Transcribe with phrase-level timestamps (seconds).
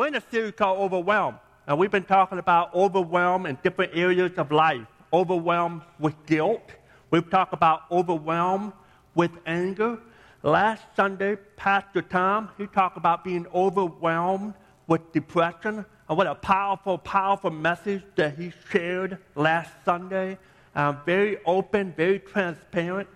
[0.00, 4.32] We're in a series called Overwhelmed, and we've been talking about overwhelm in different areas
[4.38, 4.86] of life.
[5.12, 6.62] Overwhelmed with guilt.
[7.10, 8.72] We've talked about overwhelmed
[9.14, 9.98] with anger.
[10.42, 14.54] Last Sunday, Pastor Tom, he talked about being overwhelmed
[14.86, 15.84] with depression.
[16.08, 20.38] And what a powerful, powerful message that he shared last Sunday.
[20.74, 23.06] Um, very open, very transparent.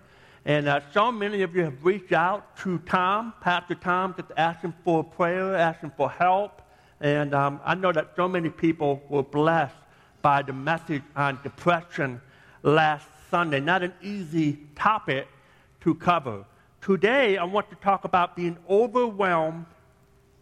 [0.44, 4.74] And uh, so many of you have reached out to Tom, Pastor Tom, just asking
[4.84, 6.60] for prayer, asking for help.
[7.04, 9.76] And um, I know that so many people were blessed
[10.22, 12.18] by the message on depression
[12.62, 13.60] last Sunday.
[13.60, 15.28] Not an easy topic
[15.82, 16.46] to cover.
[16.80, 19.66] Today, I want to talk about being overwhelmed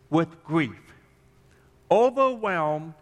[0.09, 0.79] with grief.
[1.91, 2.95] Overwhelmed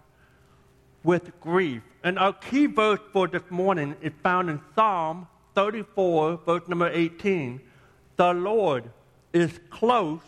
[1.04, 1.82] with grief.
[2.02, 7.60] And our key verse for this morning is found in Psalm 34, verse number 18,
[8.16, 8.84] the Lord
[9.34, 10.22] is close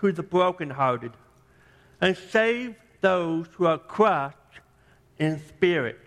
[0.00, 1.12] to the brokenhearted
[2.00, 4.36] and save those who are crushed
[5.18, 5.98] in spirit.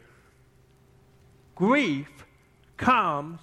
[1.55, 2.07] Grief
[2.77, 3.39] comes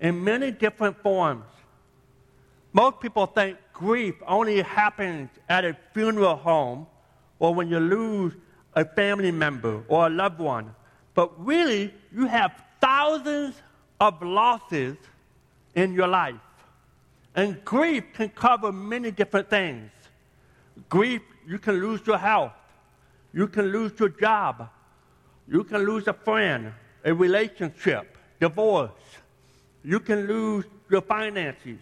[0.00, 1.44] in many different forms.
[2.72, 6.86] Most people think grief only happens at a funeral home
[7.38, 8.32] or when you lose
[8.74, 10.74] a family member or a loved one.
[11.14, 13.60] But really, you have thousands
[14.00, 14.96] of losses
[15.74, 16.36] in your life.
[17.34, 19.90] And grief can cover many different things.
[20.88, 22.52] Grief, you can lose your health,
[23.32, 24.68] you can lose your job,
[25.48, 26.72] you can lose a friend,
[27.04, 28.90] a relationship, divorce,
[29.84, 31.78] you can lose your finances.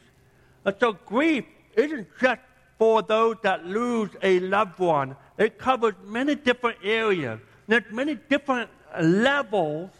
[0.64, 2.40] And so grief isn't just
[2.78, 7.40] for those that lose a loved one, it covers many different areas.
[7.66, 9.90] There's many different levels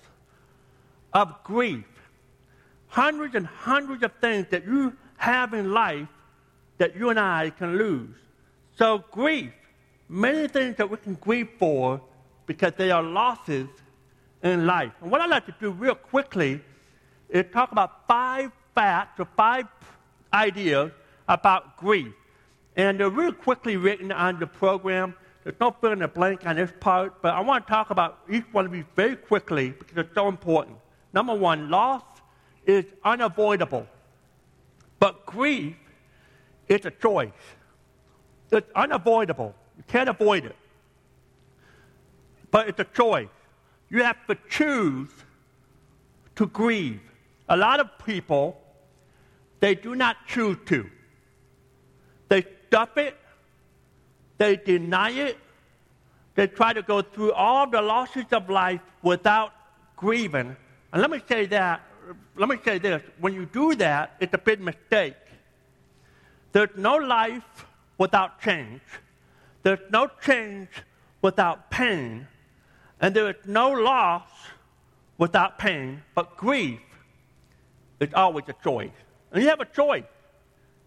[1.13, 1.85] of grief
[2.89, 6.09] hundreds and hundreds of things that you have in life
[6.79, 8.17] that you and I can lose.
[8.79, 9.51] So, grief,
[10.09, 12.01] many things that we can grieve for
[12.47, 13.67] because they are losses
[14.45, 14.93] in life.
[15.03, 16.61] And what I'd like to do real quickly
[17.29, 19.67] is talk about five facts or five
[20.33, 20.93] ideas
[21.29, 22.15] about grief.
[22.77, 25.15] And they're real quickly written on the program.
[25.43, 28.21] There's no fill in the blank on this part, but I want to talk about
[28.31, 30.77] each one of these very quickly because it's so important.
[31.13, 32.05] Number one, loss
[32.65, 33.89] is unavoidable.
[35.01, 35.75] But grief
[36.69, 37.33] is a choice.
[38.51, 39.55] It's unavoidable.
[39.77, 40.57] You can't avoid it.
[42.51, 43.29] But it's a choice.
[43.91, 45.11] You have to choose
[46.37, 47.01] to grieve.
[47.49, 48.61] A lot of people,
[49.61, 50.89] they do not choose to.
[52.29, 53.17] They stuff it,
[54.37, 55.39] they deny it,
[56.35, 59.53] they try to go through all the losses of life without
[59.97, 60.55] grieving.
[60.93, 61.83] And let me say that
[62.37, 65.17] let me say this when you do that, it's a big mistake.
[66.53, 67.67] There's no life
[67.99, 68.81] without change,
[69.63, 70.69] there's no change
[71.21, 72.27] without pain,
[73.01, 74.29] and there is no loss
[75.19, 76.81] without pain, but grief
[78.01, 78.91] is always a choice.
[79.33, 80.05] And you have a choice.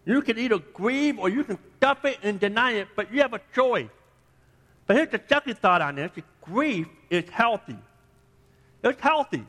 [0.04, 3.34] You can either grieve or you can stuff it and deny it, but you have
[3.34, 3.90] a choice.
[4.86, 7.78] But here's the second thought on this grief is healthy.
[8.82, 9.44] It's healthy.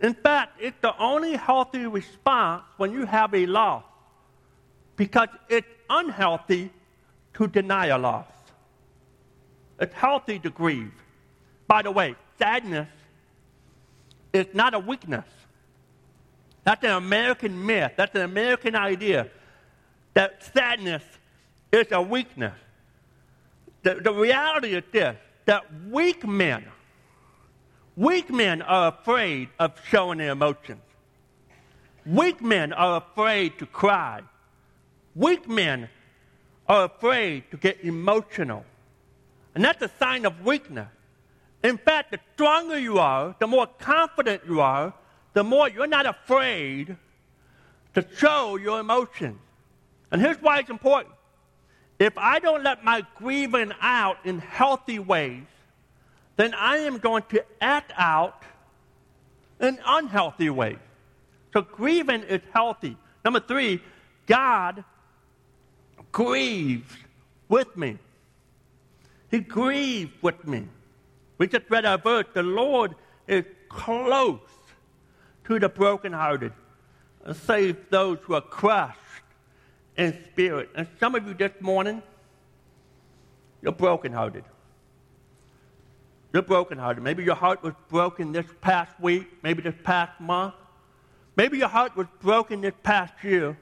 [0.00, 3.84] In fact, it's the only healthy response when you have a loss
[4.96, 6.70] because it's unhealthy
[7.34, 8.26] to deny a loss.
[9.78, 10.92] It's healthy to grieve.
[11.66, 12.88] By the way, sadness
[14.32, 15.26] is not a weakness.
[16.64, 17.92] That's an American myth.
[17.96, 19.28] That's an American idea
[20.14, 21.02] that sadness
[21.72, 22.54] is a weakness.
[23.82, 26.64] The, the reality is this that weak men
[28.00, 30.80] Weak men are afraid of showing their emotions.
[32.06, 34.22] Weak men are afraid to cry.
[35.14, 35.88] Weak men
[36.68, 38.64] are afraid to get emotional.
[39.54, 40.88] And that's a sign of weakness.
[41.62, 44.94] In fact, the stronger you are, the more confident you are,
[45.34, 46.96] the more you're not afraid
[47.94, 49.38] to show your emotions.
[50.10, 51.14] And here's why it's important.
[51.98, 55.44] If I don't let my grieving out in healthy ways,
[56.36, 58.42] then I am going to act out
[59.60, 60.78] in unhealthy ways.
[61.52, 62.96] So grieving is healthy.
[63.24, 63.82] Number three,
[64.26, 64.84] God
[66.12, 66.92] grieves
[67.48, 67.98] with me.
[69.30, 70.66] He grieved with me.
[71.38, 72.26] We just read our verse.
[72.34, 72.94] The Lord
[73.26, 74.40] is close
[75.44, 76.52] to the brokenhearted
[77.24, 78.98] and saves those who are crushed
[79.96, 80.70] in spirit.
[80.74, 82.02] And some of you this morning,
[83.62, 84.44] you're brokenhearted.
[86.32, 87.02] You're brokenhearted.
[87.02, 90.54] Maybe your heart was broken this past week, maybe this past month.
[91.36, 93.56] Maybe your heart was broken this past year.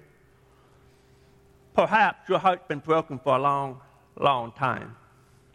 [1.79, 3.81] Perhaps your heart's been broken for a long,
[4.19, 4.97] long time.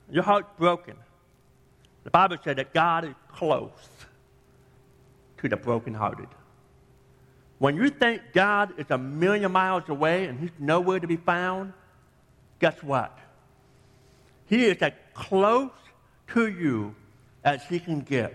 [0.10, 0.96] Your heart's broken.
[2.06, 4.06] The Bible said that God is close
[5.40, 6.30] to the brokenhearted.
[7.60, 11.74] When you think God is a million miles away and He's nowhere to be found,
[12.58, 13.20] guess what?
[14.46, 15.72] He is as close
[16.30, 16.96] to you
[17.44, 18.34] as He can get.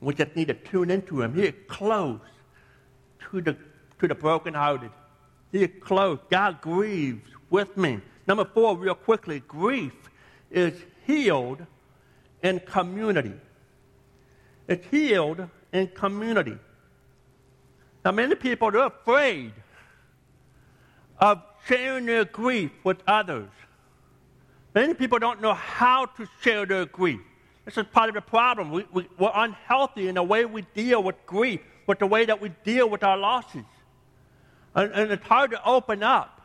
[0.00, 1.32] We just need to tune into Him.
[1.32, 2.18] He is close
[3.30, 3.56] to the,
[4.00, 4.90] to the brokenhearted.
[5.52, 6.18] He is close.
[6.30, 8.00] God grieves with me.
[8.26, 9.94] Number four, real quickly, grief
[10.50, 10.74] is
[11.06, 11.64] healed
[12.42, 13.34] in community.
[14.66, 16.56] It's healed in community.
[18.04, 19.52] Now, many people are afraid
[21.18, 23.48] of sharing their grief with others.
[24.74, 27.20] Many people don't know how to share their grief.
[27.64, 28.70] This is part of the problem.
[28.70, 32.40] We, we, we're unhealthy in the way we deal with grief, with the way that
[32.40, 33.64] we deal with our losses.
[34.78, 36.40] And, and it's hard to open up.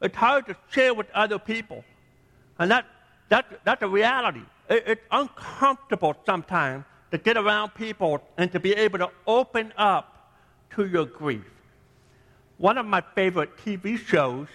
[0.00, 1.84] It's hard to share with other people.
[2.60, 2.86] And that,
[3.28, 4.42] that, that's a reality.
[4.70, 10.30] It, it's uncomfortable sometimes to get around people and to be able to open up
[10.76, 11.44] to your grief.
[12.58, 14.46] One of my favorite TV shows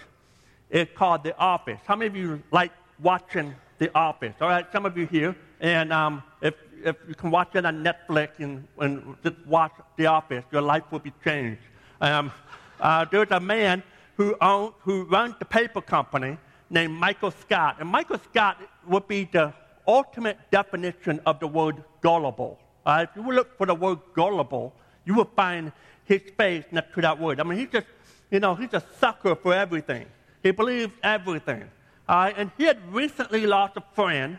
[0.70, 1.80] is called The Office.
[1.84, 4.36] How many of you like watching The Office?
[4.40, 5.36] All right, some of you here.
[5.60, 10.06] And um, if, if you can watch it on Netflix and, and just watch The
[10.06, 11.60] Office, your life will be changed.
[12.00, 12.32] Um,
[12.80, 13.82] uh, there's a man
[14.16, 16.36] who, own, who runs the paper company
[16.70, 17.76] named Michael Scott.
[17.80, 19.52] And Michael Scott would be the
[19.86, 22.58] ultimate definition of the word gullible.
[22.84, 25.72] Uh, if you look for the word gullible, you will find
[26.04, 27.40] his face next to that word.
[27.40, 27.86] I mean, he's just,
[28.30, 30.06] you know, he's a sucker for everything.
[30.42, 31.64] He believes everything.
[32.08, 34.38] Uh, and he had recently lost a friend,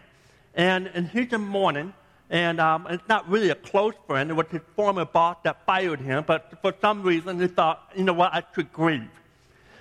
[0.55, 1.93] and, and he's in mourning,
[2.29, 4.29] and um, it's not really a close friend.
[4.29, 8.03] It was his former boss that fired him, but for some reason he thought, you
[8.03, 9.09] know what, I should grieve.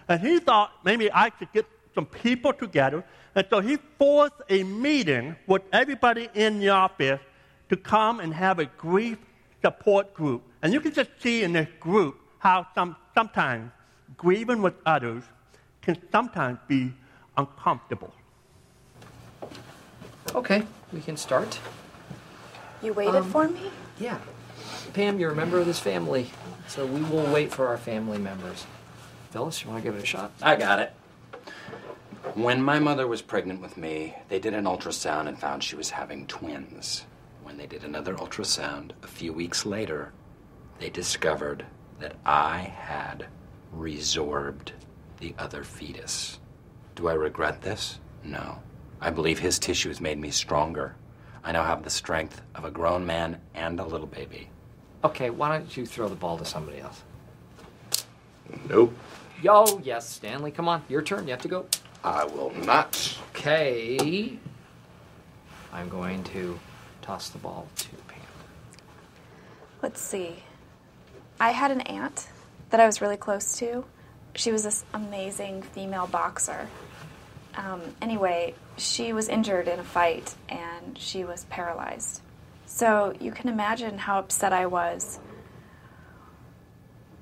[0.09, 3.05] And he thought maybe I could get some people together.
[3.35, 7.21] And so he forced a meeting with everybody in the office
[7.69, 9.19] to come and have a grief
[9.63, 10.43] support group.
[10.63, 13.71] And you can just see in this group how some, sometimes
[14.17, 15.23] grieving with others
[15.83, 16.95] can sometimes be
[17.37, 18.13] uncomfortable.
[20.35, 20.63] Okay,
[20.93, 21.59] we can start.
[22.83, 23.71] You waited Um, for me?
[23.99, 24.19] Yeah.
[24.93, 26.31] Pam, you're a member of this family,
[26.67, 28.67] so we will wait for our family members.
[29.31, 30.33] Phyllis, you want to give it a shot?
[30.43, 30.93] I got it.
[32.35, 35.91] When my mother was pregnant with me, they did an ultrasound and found she was
[35.91, 37.05] having twins.
[37.43, 40.13] When they did another ultrasound a few weeks later,
[40.79, 41.65] they discovered
[42.01, 43.27] that I had
[43.77, 44.71] resorbed
[45.19, 46.39] the other fetus.
[46.95, 47.99] Do I regret this?
[48.23, 48.59] No.
[49.01, 50.95] I believe his tissue has made me stronger.
[51.49, 54.51] I now have the strength of a grown man and a little baby.
[55.03, 57.03] Okay, why don't you throw the ball to somebody else?
[58.69, 58.95] Nope.
[59.43, 61.25] Yo, yes, Stanley, come on, your turn.
[61.25, 61.65] You have to go.
[62.05, 63.19] I will not.
[63.31, 64.39] Okay.
[65.73, 66.61] I'm going to
[67.01, 68.21] toss the ball to Pam.
[69.81, 70.43] Let's see.
[71.41, 72.29] I had an aunt
[72.69, 73.87] that I was really close to.
[74.35, 76.69] She was this amazing female boxer.
[77.55, 82.23] Um, anyway, she was injured in a fight and she was paralyzed.
[82.67, 85.19] So you can imagine how upset I was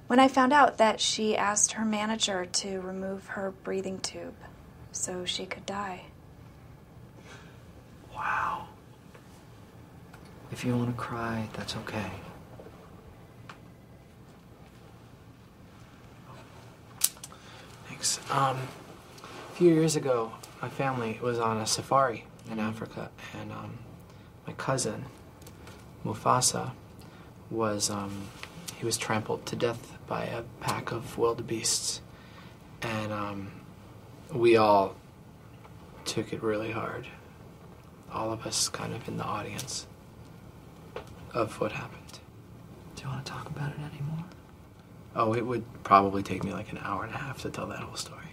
[0.06, 4.36] when I found out that she asked her manager to remove her breathing tube
[4.92, 6.02] so she could die.
[8.14, 8.68] Wow.
[10.52, 12.10] If you want to cry, that's okay.
[17.88, 18.20] Thanks.
[18.30, 18.58] Um,
[19.22, 23.78] a few years ago, my family was on a safari in Africa, and um,
[24.46, 25.04] my cousin,
[26.04, 26.72] Mufasa,
[27.50, 28.28] was um,
[28.78, 32.00] he was trampled to death by a pack of wildebeests,
[32.82, 33.52] and um,
[34.32, 34.94] we all
[36.04, 37.06] took it really hard.
[38.12, 39.86] All of us, kind of in the audience,
[41.34, 42.20] of what happened.
[42.94, 44.24] Do you want to talk about it anymore?
[45.14, 47.80] Oh, it would probably take me like an hour and a half to tell that
[47.80, 48.25] whole story.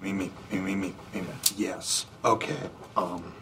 [0.00, 1.26] Me, me, me, me, me, me.
[1.56, 2.06] Yes.
[2.24, 2.70] Okay.
[2.96, 3.32] Um,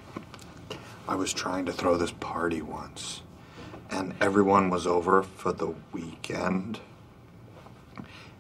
[1.09, 3.23] I was trying to throw this party once,
[3.91, 6.81] and everyone was over for the weekend.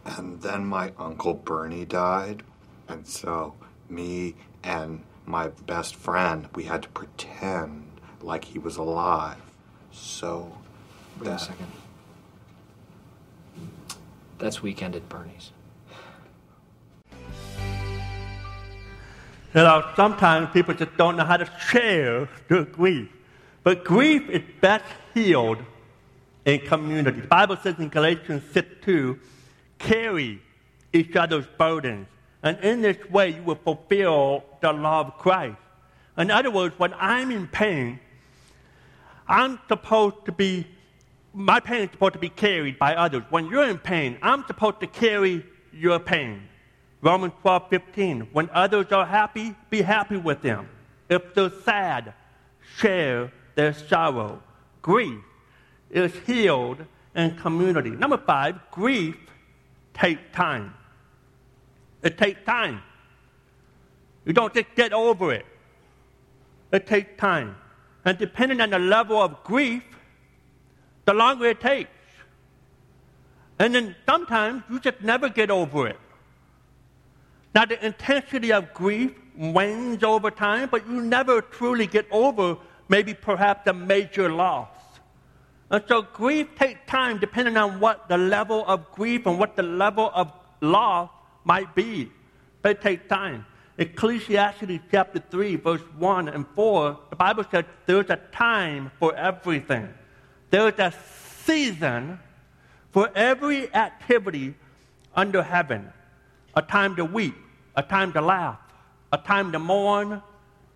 [0.04, 2.42] And then my uncle Bernie died,
[2.88, 3.54] and so
[3.88, 7.84] me and my best friend, we had to pretend
[8.20, 9.40] like he was alive.
[9.90, 10.52] So
[11.20, 11.66] Wait a second.
[14.38, 15.52] That's weekend at Bernie's.
[19.54, 23.08] You know, sometimes people just don't know how to share their grief.
[23.62, 25.58] But grief is best healed
[26.44, 27.20] in community.
[27.20, 29.18] The Bible says in Galatians 6 2,
[29.78, 30.40] carry
[30.92, 32.06] each other's burdens
[32.42, 35.56] And in this way, you will fulfill the law of Christ.
[36.18, 38.00] In other words, when I'm in pain,
[39.28, 40.66] I'm supposed to be,
[41.32, 43.22] my pain is supposed to be carried by others.
[43.30, 46.42] When you're in pain, I'm supposed to carry your pain.
[47.02, 48.20] Romans 12, 15.
[48.32, 50.68] When others are happy, be happy with them.
[51.08, 52.14] If they're sad,
[52.76, 54.40] share their sorrow.
[54.80, 55.20] Grief
[55.90, 57.90] is healed in community.
[57.90, 59.16] Number five, grief
[59.92, 60.74] takes time.
[62.02, 62.82] It takes time.
[64.24, 65.44] You don't just get over it.
[66.72, 67.56] It takes time.
[68.04, 69.82] And depending on the level of grief,
[71.04, 71.90] the longer it takes.
[73.58, 75.98] And then sometimes you just never get over it.
[77.54, 82.56] Now, the intensity of grief wanes over time, but you never truly get over
[82.88, 84.68] maybe perhaps a major loss.
[85.70, 89.62] And so grief takes time depending on what the level of grief and what the
[89.62, 90.30] level of
[90.60, 91.10] loss
[91.44, 92.10] might be.
[92.60, 93.46] But it takes time.
[93.78, 99.88] Ecclesiastes chapter 3, verse 1 and 4, the Bible says there's a time for everything.
[100.50, 100.92] There's a
[101.44, 102.20] season
[102.90, 104.54] for every activity
[105.16, 105.90] under heaven.
[106.54, 107.34] A time to weep,
[107.76, 108.58] a time to laugh,
[109.12, 110.22] a time to mourn,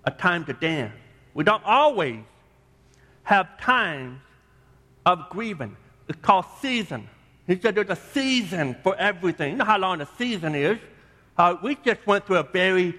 [0.04, 0.94] a time to dance.
[1.34, 2.20] We don't always
[3.24, 4.20] have times
[5.04, 5.76] of grieving.
[6.08, 7.08] It's called season.
[7.46, 9.52] He said there's a season for everything.
[9.52, 10.78] You know how long a season is?
[11.36, 12.98] Uh, we just went through a very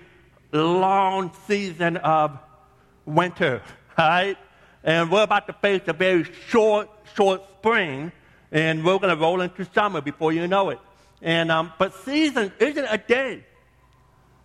[0.52, 2.38] long season of
[3.06, 3.62] winter,
[3.98, 4.38] right?
[4.84, 8.12] And we're about to face a very short, short spring,
[8.52, 10.80] and we're going to roll into summer before you know it.
[11.22, 13.44] And um, but season isn't a day.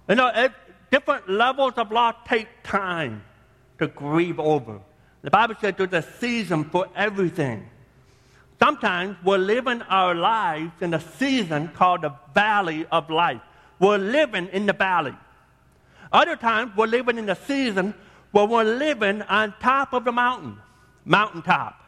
[0.09, 0.49] You know,
[0.91, 3.23] different levels of loss take time
[3.79, 4.81] to grieve over.
[5.23, 7.69] The Bible says there's a season for everything.
[8.59, 13.41] Sometimes we're living our lives in a season called the valley of life.
[13.79, 15.15] We're living in the valley.
[16.13, 17.95] Other times we're living in a season
[18.33, 20.59] where we're living on top of the mountain,
[21.05, 21.81] mountaintop.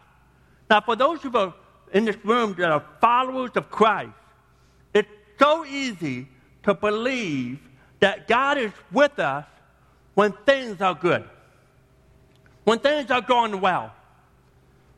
[0.71, 1.55] Now, for those who are
[1.93, 4.13] in this room that are followers of Christ,
[4.93, 6.29] it's so easy
[6.63, 7.61] to believe
[8.01, 9.47] that God is with us
[10.15, 11.25] when things are good,
[12.65, 13.93] when things are going well.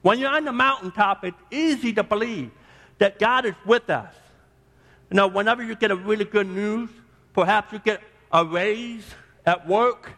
[0.02, 2.50] When you're on the mountaintop, it's easy to believe
[2.98, 4.14] that God is with us.
[5.10, 6.90] You know, whenever you get a really good news,
[7.32, 8.00] perhaps you get
[8.32, 9.04] a raise
[9.44, 10.12] at work,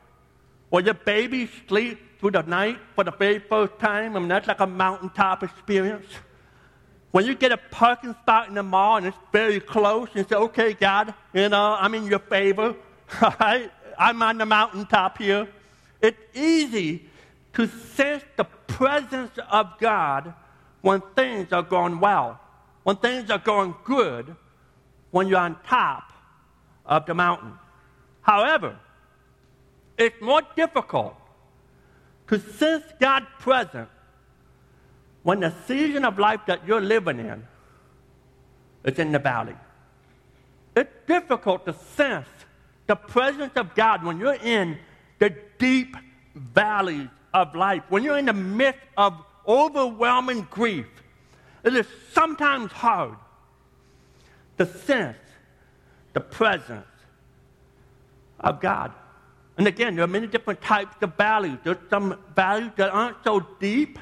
[0.70, 4.16] or your baby sleeps through the night for the very first time.
[4.16, 6.06] I mean, that's like a mountaintop experience.
[7.10, 10.36] When you get a parking spot in the mall and it's very close, and say,
[10.36, 12.74] okay, God, you know, I'm in your favor.
[13.98, 15.48] I'm on the mountaintop here.
[16.00, 17.06] It's easy
[17.54, 20.34] to sense the presence of God
[20.82, 22.38] when things are going well,
[22.84, 24.36] when things are going good,
[25.10, 26.12] when you're on top
[26.86, 27.54] of the mountain.
[28.20, 28.76] However,
[29.96, 31.16] it's more difficult
[32.28, 33.88] to sense God's presence
[35.28, 37.46] when the season of life that you're living in
[38.82, 39.54] is in the valley.
[40.74, 42.26] It's difficult to sense
[42.86, 44.78] the presence of God when you're in
[45.18, 45.94] the deep
[46.34, 50.86] valleys of life, when you're in the midst of overwhelming grief.
[51.62, 53.18] It is sometimes hard
[54.56, 55.18] to sense
[56.14, 56.86] the presence
[58.40, 58.94] of God.
[59.58, 61.58] And again, there are many different types of values.
[61.64, 63.98] There's some values that aren't so deep,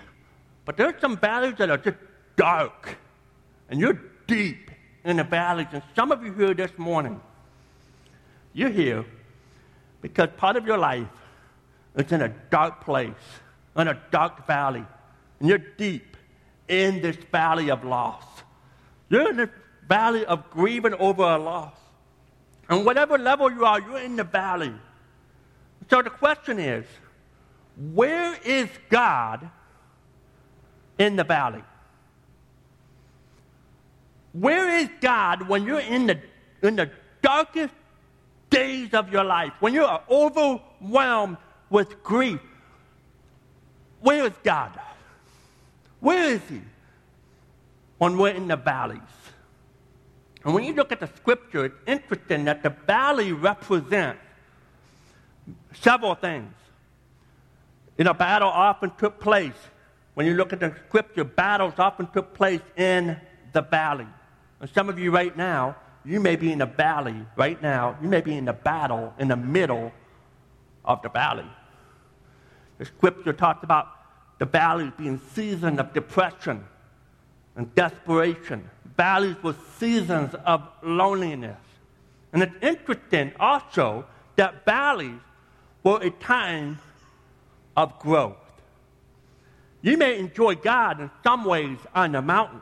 [0.67, 1.97] but there's some valleys that are just
[2.37, 2.99] dark.
[3.71, 4.71] And you're deep
[5.05, 5.69] in the valleys.
[5.73, 7.21] And some of you here this morning,
[8.53, 9.05] you're here
[10.03, 11.07] because part of your life
[11.95, 13.11] is in a dark place,
[13.77, 14.85] in a dark valley.
[15.41, 16.17] And you're deep
[16.69, 18.25] in this valley of loss.
[19.09, 19.51] You're in this
[19.89, 21.75] valley of grieving over a loss.
[22.69, 24.75] And whatever level you are, you're in the valley.
[25.89, 26.85] So the question is
[27.93, 29.49] where is God
[30.99, 31.63] in the valley?
[34.33, 36.19] Where is God when you're in the,
[36.63, 36.91] in the
[37.23, 37.75] darkest
[38.51, 41.39] days of your life, when you are overwhelmed
[41.71, 42.41] with grief?
[44.01, 44.79] Where is God?
[46.01, 46.61] Where is He
[47.99, 49.01] when we're in the valleys?
[50.45, 54.21] And when you look at the scripture, it's interesting that the valley represents
[55.81, 56.53] several things.
[57.99, 59.57] In a battle often took place.
[60.17, 63.17] When you look at the scripture, battles often took place in
[63.53, 64.07] the valley.
[64.61, 67.99] And some of you right now, you may be in the valley right now.
[68.03, 69.93] You may be in the battle in the middle
[70.85, 71.47] of the valley.
[72.79, 73.89] The scripture talks about
[74.39, 76.65] the valleys being seasons of depression
[77.55, 81.59] and desperation valleys were seasons of loneliness.
[82.33, 84.07] And it's interesting also
[84.37, 85.21] that valleys
[85.83, 86.79] were a time
[87.77, 88.37] of growth.
[89.87, 92.61] You may enjoy God in some ways on the mountain,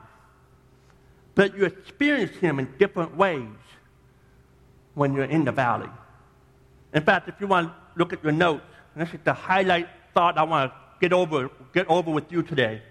[1.34, 3.48] but you experience Him in different ways
[4.92, 5.88] when you're in the valley.
[6.92, 10.36] In fact, if you want to look at your notes, this is the highlight thought
[10.36, 12.82] I want to get over, get over with you today.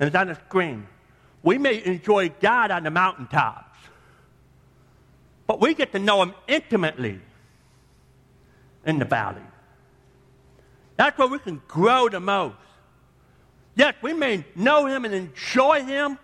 [0.00, 0.84] And it's on the screen.
[1.44, 3.78] We may enjoy God on the mountaintops,
[5.46, 7.20] but we get to know Him intimately
[8.84, 9.46] in the valley.
[10.96, 12.56] That's where we can grow the most.
[13.76, 16.18] Yes, we may know Him and enjoy Him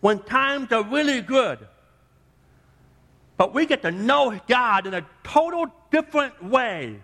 [0.00, 1.66] when times are really good.
[3.36, 7.00] But we get to know God in a total different way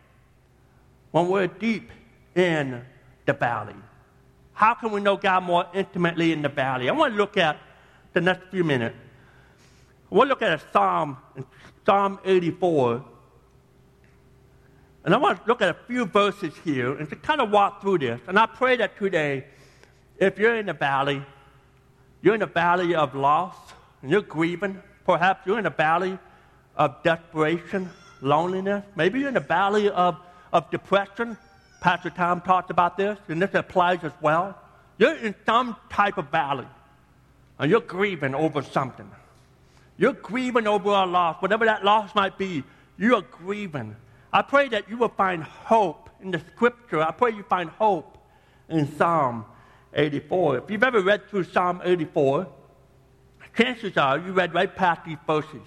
[1.12, 1.90] when we're deep
[2.34, 2.82] in
[3.24, 3.74] the valley.
[4.52, 6.88] How can we know God more intimately in the valley?
[6.88, 7.58] I want to look at
[8.12, 8.96] the next few minutes.
[10.10, 11.16] To look at a psalm,
[11.84, 13.04] Psalm 84.
[15.04, 17.80] And I want to look at a few verses here and to kind of walk
[17.80, 18.20] through this.
[18.26, 19.46] And I pray that today,
[20.18, 21.22] if you're in the valley,
[22.22, 23.54] you're in the valley of loss,
[24.02, 24.82] and you're grieving.
[25.04, 26.18] Perhaps you're in the valley
[26.76, 28.84] of desperation, loneliness.
[28.96, 30.16] Maybe you're in the valley of,
[30.52, 31.36] of depression.
[31.80, 34.58] Pastor Tom talked about this, and this applies as well.
[34.98, 36.66] You're in some type of valley,
[37.58, 39.10] and you're grieving over something.
[39.98, 42.64] You're grieving over a loss, whatever that loss might be,
[42.98, 43.96] you are grieving.
[44.32, 47.00] I pray that you will find hope in the scripture.
[47.00, 48.18] I pray you find hope
[48.68, 49.44] in Psalm
[49.96, 50.58] 84.
[50.58, 52.46] If you've ever read through Psalm 84,
[53.56, 55.66] chances are you read right past these verses.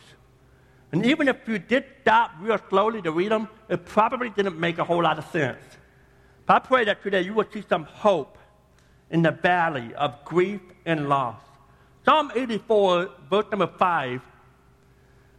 [0.91, 4.77] And even if you did stop real slowly to read them, it probably didn't make
[4.77, 5.59] a whole lot of sense.
[6.45, 8.37] But I pray that today you will see some hope
[9.11, 11.39] in the valley of grief and loss.
[12.05, 14.21] Psalm 84, verse number 5,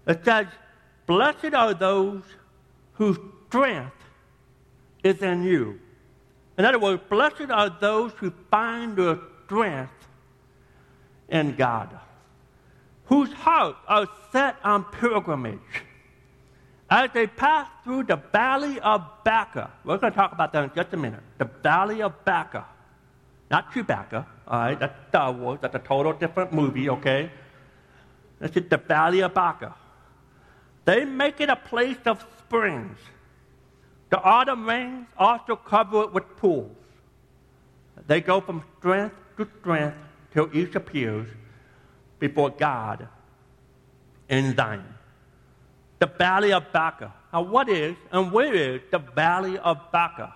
[0.06, 0.46] it says,
[1.06, 2.22] Blessed are those
[2.92, 3.96] whose strength
[5.02, 5.80] is in you.
[6.60, 9.94] In other words, blessed are those who find their strength
[11.30, 11.88] in God,
[13.06, 15.58] whose hearts are set on pilgrimage.
[16.90, 20.70] As they pass through the valley of Baca, we're going to talk about that in
[20.76, 21.22] just a minute.
[21.38, 22.66] The valley of Baca,
[23.50, 24.78] not Chewbacca, all right?
[24.78, 25.60] That's Star Wars.
[25.62, 27.30] That's a total different movie, okay?
[28.38, 29.74] This is the valley of Baca.
[30.84, 32.98] They make it a place of springs
[34.10, 36.76] the autumn rains also cover it with pools.
[38.06, 39.96] They go from strength to strength
[40.32, 41.28] till each appears
[42.18, 43.08] before God
[44.28, 44.84] in Zion.
[46.00, 47.12] The valley of Baca.
[47.32, 50.34] Now, what is and where is the valley of Baca?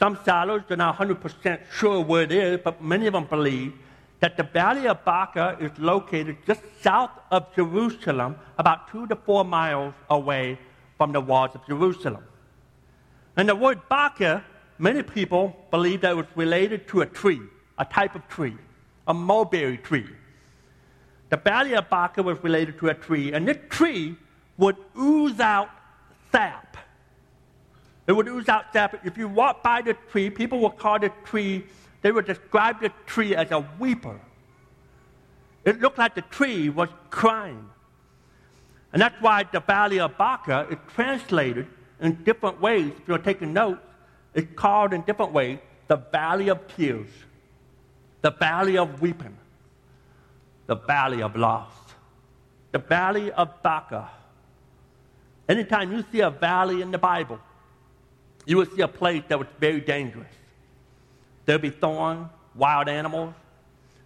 [0.00, 3.74] Some scholars are not 100% sure where it is, but many of them believe
[4.18, 9.44] that the valley of Baca is located just south of Jerusalem, about two to four
[9.44, 10.58] miles away
[10.98, 12.24] from the walls of Jerusalem.
[13.36, 14.44] And the word Baca,
[14.78, 17.40] many people believe that it was related to a tree,
[17.78, 18.56] a type of tree,
[19.06, 20.08] a mulberry tree.
[21.30, 24.16] The valley of Baca was related to a tree, and this tree
[24.56, 25.68] would ooze out
[26.30, 26.76] sap.
[28.06, 29.04] It would ooze out sap.
[29.04, 31.64] If you walk by the tree, people would call the tree,
[32.02, 34.20] they would describe the tree as a weeper.
[35.64, 37.70] It looked like the tree was crying.
[38.94, 41.66] And that's why the Valley of Baca is translated
[42.00, 42.92] in different ways.
[42.96, 43.80] If you're taking notes,
[44.34, 47.08] it's called in different ways the Valley of Tears,
[48.22, 49.36] the Valley of Weeping,
[50.66, 51.72] the Valley of Loss,
[52.70, 54.08] the Valley of Baca.
[55.48, 57.40] Anytime you see a valley in the Bible,
[58.46, 60.32] you will see a place that was very dangerous.
[61.46, 63.34] There'll be thorns, wild animals.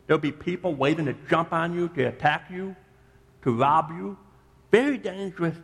[0.06, 2.74] There'll be people waiting to jump on you, to attack you,
[3.42, 4.16] to rob you,
[4.70, 5.56] very dangerous,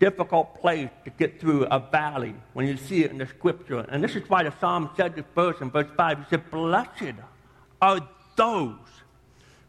[0.00, 3.80] difficult place to get through a valley when you see it in the scripture.
[3.88, 6.18] And this is why the psalm said this verse in verse 5.
[6.18, 7.14] He said, Blessed
[7.80, 8.00] are
[8.36, 8.76] those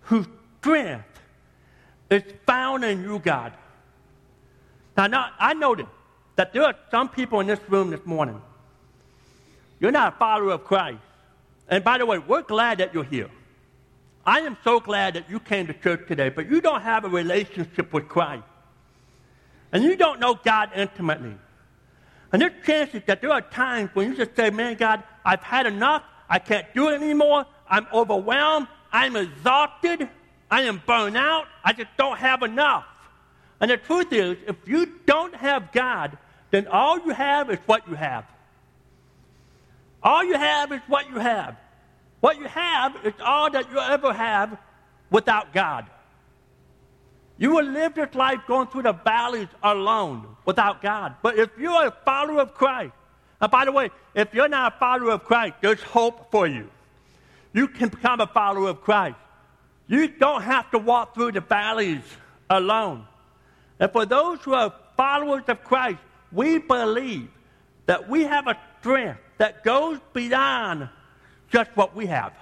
[0.01, 0.25] whose
[0.59, 1.05] strength
[2.09, 3.53] is found in you, God.
[4.97, 5.87] Now, now I noted
[6.35, 8.41] that there are some people in this room this morning.
[9.79, 10.99] You're not a follower of Christ.
[11.67, 13.29] And by the way, we're glad that you're here.
[14.25, 17.09] I am so glad that you came to church today, but you don't have a
[17.09, 18.43] relationship with Christ
[19.73, 21.35] and you don't know God intimately.
[22.31, 25.65] And there's chances that there are times when you just say, Man, God, I've had
[25.65, 26.03] enough.
[26.29, 27.45] I can't do it anymore.
[27.67, 28.67] I'm overwhelmed.
[28.91, 30.07] I'm exhausted.
[30.49, 31.47] I am burned out.
[31.63, 32.85] I just don't have enough.
[33.59, 36.17] And the truth is, if you don't have God,
[36.51, 38.25] then all you have is what you have.
[40.03, 41.57] All you have is what you have.
[42.19, 44.57] What you have is all that you ever have
[45.09, 45.85] without God.
[47.37, 51.15] You will live this life going through the valleys alone without God.
[51.21, 52.93] But if you're a follower of Christ,
[53.41, 56.69] and by the way, if you're not a follower of Christ, there's hope for you.
[57.53, 59.17] You can become a follower of Christ.
[59.87, 62.03] You don't have to walk through the valleys
[62.49, 63.05] alone.
[63.79, 65.99] And for those who are followers of Christ,
[66.31, 67.29] we believe
[67.85, 70.89] that we have a strength that goes beyond
[71.49, 72.33] just what we have.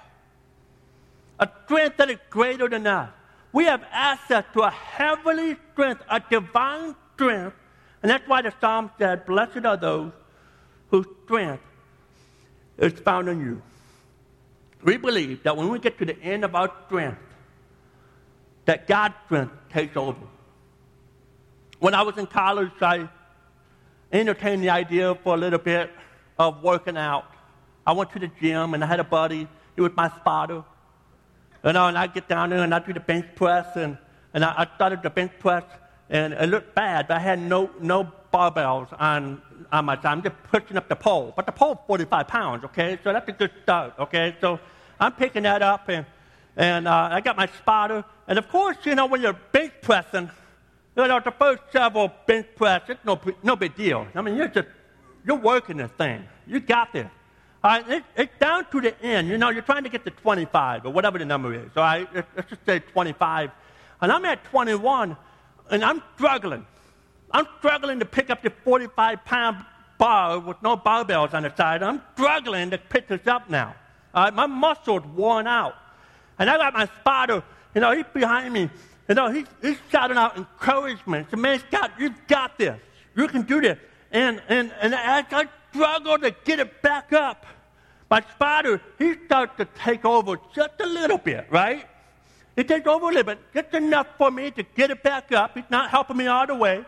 [1.40, 3.10] A strength that is greater than us.
[3.52, 7.56] We have access to a heavenly strength, a divine strength.
[8.02, 10.12] And that's why the psalm said, Blessed are those
[10.90, 11.62] whose strength
[12.78, 13.62] is found in you.
[14.82, 17.20] We believe that when we get to the end of our strength,
[18.64, 20.26] that God's strength takes over.
[21.78, 23.08] When I was in college, I
[24.12, 25.90] entertained the idea for a little bit
[26.38, 27.26] of working out.
[27.86, 29.48] I went to the gym and I had a buddy.
[29.74, 30.64] He was my spotter.
[31.64, 33.96] You know, and I'd get down there and I'd do the bench press and,
[34.34, 35.64] and I, I started the bench press
[36.10, 40.06] and it looked bad, but I had no, no barbells on, on my side.
[40.06, 41.32] I'm just pushing up the pole.
[41.36, 42.98] But the pole's 45 pounds, okay?
[43.04, 44.36] So that's a good start, okay?
[44.40, 44.58] So
[44.98, 46.04] I'm picking that up and,
[46.56, 48.04] and uh, I got my spotter.
[48.26, 50.30] And of course, you know, when you're bench pressing,
[50.96, 54.06] you know, the first several bench press, it's no, no big deal.
[54.14, 54.68] I mean, you're just,
[55.24, 56.24] you're working this thing.
[56.46, 57.08] You got this.
[57.64, 59.28] All right, it, it's down to the end.
[59.28, 61.70] You know, you're trying to get to 25 or whatever the number is.
[61.76, 63.50] All right, let's just say 25.
[64.00, 65.16] And I'm at 21,
[65.70, 66.66] and I'm struggling.
[67.30, 69.64] I'm struggling to pick up the 45 pound
[69.96, 71.84] bar with no barbells on the side.
[71.84, 73.76] I'm struggling to pick this up now.
[74.12, 75.76] All right, my muscles worn out.
[76.38, 77.44] And I got my spotter,
[77.74, 78.68] you know, he's behind me.
[79.08, 81.28] You know, he's, he's shouting out encouragement.
[81.30, 82.80] So, man, Scott, you've got this.
[83.16, 83.78] You can do this.
[84.10, 87.46] And, and, and as I struggle to get it back up,
[88.10, 91.86] my spider, he starts to take over just a little bit, right?
[92.56, 95.54] He takes over a little bit, just enough for me to get it back up.
[95.54, 96.84] He's not helping me all the way.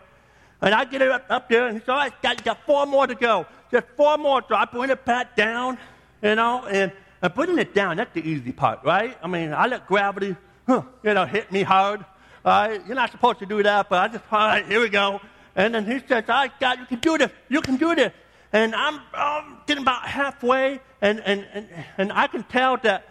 [0.61, 2.87] And I get it up, up there, and he says, all right, got, got four
[2.87, 3.47] more to go.
[3.70, 4.42] Just four more.
[4.49, 5.79] So I bring it back down,
[6.23, 6.92] you know, and,
[7.23, 9.16] and putting it down, that's the easy part, right?
[9.23, 12.05] I mean, I let gravity, huh, you know, hit me hard.
[12.44, 14.90] All right, you're not supposed to do that, but I just, all right, here we
[14.90, 15.20] go.
[15.57, 17.31] And then he says, all right, God, you can do this.
[17.49, 18.12] You can do this.
[18.55, 23.05] And I'm, I'm getting about halfway, and, and, and, and I can tell that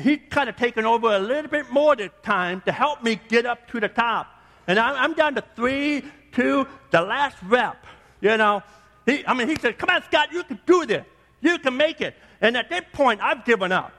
[0.00, 3.46] he's kind of taken over a little bit more this time to help me get
[3.46, 4.26] up to the top.
[4.66, 7.86] And I'm, I'm down to three, two, the last rep.
[8.20, 8.60] You know,
[9.06, 11.06] he, I mean, he said, Come on, Scott, you can do this.
[11.42, 12.16] You can make it.
[12.40, 13.92] And at that point, I've given up.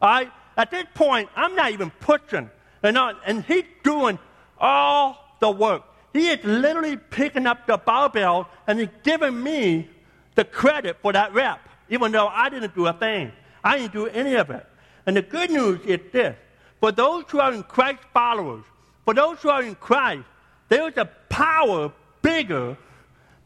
[0.00, 0.32] Right?
[0.56, 2.48] At that point, I'm not even pushing.
[2.82, 4.18] And, uh, and he's doing
[4.58, 5.82] all the work.
[6.14, 9.90] He is literally picking up the barbell and he's giving me
[10.34, 13.32] the credit for that rep, even though I didn't do a thing.
[13.62, 14.66] I didn't do any of it.
[15.06, 16.36] And the good news is this
[16.80, 18.64] for those who are in Christ followers,
[19.04, 20.24] for those who are in Christ,
[20.68, 22.76] there's a power bigger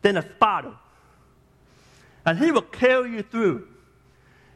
[0.03, 0.73] than a spotter.
[2.27, 3.67] And he will carry you through.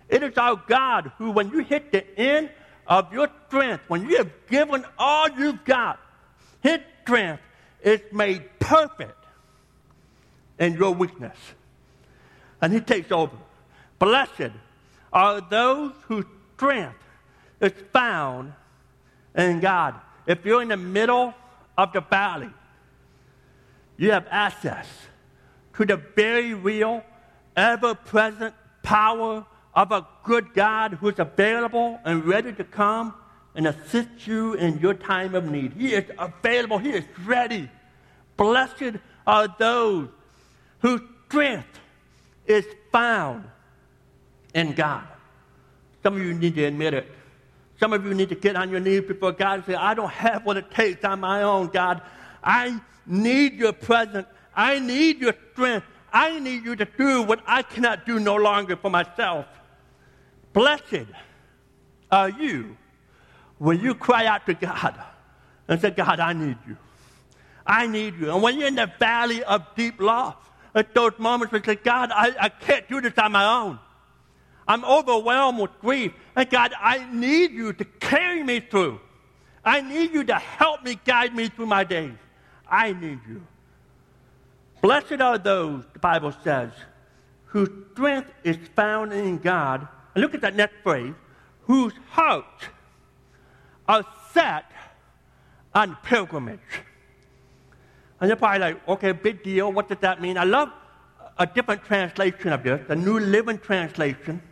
[0.08, 2.50] It is our God who, when you hit the end
[2.86, 6.00] of your strength, when you have given all you've got,
[6.62, 7.42] his strength
[7.82, 9.24] is made perfect
[10.58, 11.36] in your weakness.
[12.60, 13.36] And he takes over.
[13.98, 14.52] Blessed
[15.12, 16.24] are those whose
[16.56, 16.96] strength
[17.60, 18.52] is found
[19.36, 19.94] in God.
[20.26, 21.34] If you're in the middle
[21.76, 22.50] of the valley,
[23.96, 24.86] you have access
[25.74, 27.04] to the very real,
[27.56, 29.44] ever present power
[29.74, 33.14] of a good God who's available and ready to come
[33.54, 35.72] and assist you in your time of need.
[35.72, 37.68] He is available, He is ready.
[38.36, 40.08] Blessed are those
[40.80, 41.80] whose strength
[42.48, 43.44] is found
[44.54, 45.06] in God.
[46.02, 47.10] Some of you need to admit it.
[47.78, 50.10] Some of you need to get on your knees before God and say, I don't
[50.10, 52.02] have what it takes on my own, God.
[52.42, 54.26] I need your presence.
[54.54, 55.86] I need your strength.
[56.12, 59.46] I need you to do what I cannot do no longer for myself.
[60.52, 61.06] Blessed
[62.10, 62.76] are you
[63.58, 64.98] when you cry out to God
[65.68, 66.76] and say, God, I need you.
[67.66, 68.32] I need you.
[68.32, 70.36] And when you're in the valley of deep loss,
[70.78, 73.78] at those moments you say, God, I, I can't do this on my own.
[74.66, 76.12] I'm overwhelmed with grief.
[76.36, 79.00] And God, I need you to carry me through.
[79.64, 82.14] I need you to help me, guide me through my days.
[82.68, 83.42] I need you.
[84.82, 86.70] Blessed are those, the Bible says,
[87.46, 89.88] whose strength is found in God.
[90.14, 91.14] And look at that next phrase
[91.62, 92.64] whose hearts
[93.88, 94.70] are set
[95.74, 96.60] on pilgrimage.
[98.20, 99.72] And you're probably like, okay, big deal.
[99.72, 100.36] What does that mean?
[100.36, 100.70] I love
[101.38, 104.42] a different translation of this, the New Living Translation.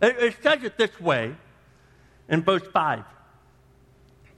[0.00, 1.34] It, it says it this way
[2.28, 3.04] in verse 5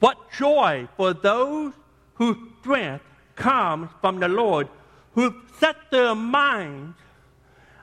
[0.00, 1.72] What joy for those
[2.14, 3.04] whose strength
[3.36, 4.68] comes from the Lord,
[5.14, 6.96] who set their minds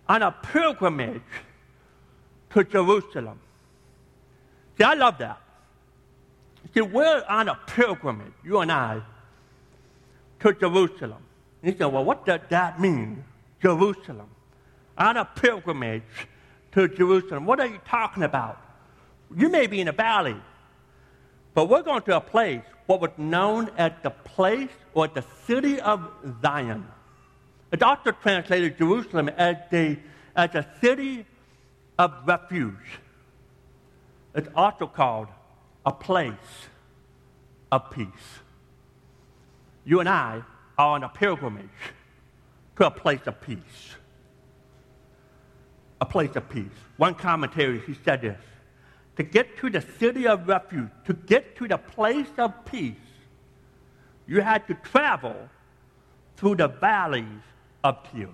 [0.07, 1.21] on a pilgrimage
[2.51, 3.39] to Jerusalem.
[4.77, 5.41] See, I love that.
[6.73, 9.01] See, we're on a pilgrimage, you and I,
[10.39, 11.23] to Jerusalem.
[11.63, 13.23] You say, well, what does that mean,
[13.61, 14.29] Jerusalem?
[14.97, 16.27] On a pilgrimage
[16.71, 17.45] to Jerusalem.
[17.45, 18.61] What are you talking about?
[19.35, 20.37] You may be in a valley,
[21.53, 25.79] but we're going to a place, what was known as the place or the city
[25.81, 26.09] of
[26.41, 26.87] Zion.
[27.71, 29.97] It's also translated Jerusalem as, the,
[30.35, 31.25] as a city
[31.99, 32.99] of refuge.
[34.35, 35.27] It's also called
[35.85, 36.31] a place
[37.71, 38.07] of peace.
[39.87, 40.43] You and I
[40.77, 41.69] are on a pilgrimage
[42.75, 43.95] to a place of peace.
[46.01, 46.77] A place of peace.
[46.97, 48.41] One commentator, he said this
[49.15, 52.95] to get to the city of refuge, to get to the place of peace,
[54.27, 55.35] you had to travel
[56.35, 57.41] through the valleys
[57.81, 58.29] of tears.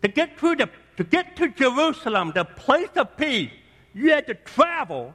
[0.00, 3.52] To get, through the, to get to Jerusalem, the place of peace,
[3.94, 5.14] you had to travel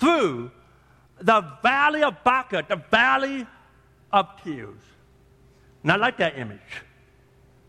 [0.00, 0.50] through
[1.20, 3.46] the valley of Baca, the valley
[4.12, 4.80] of tears.
[5.82, 6.82] And I like that image.